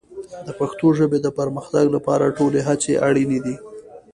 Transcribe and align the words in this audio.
د 0.45 0.49
پښتو 0.59 0.87
ژبې 0.97 1.19
د 1.21 1.27
پرمختګ 1.39 1.85
لپاره 1.95 2.33
ټولې 2.37 2.61
هڅې 2.67 2.93
اړین 3.07 3.31
دي. 3.45 3.55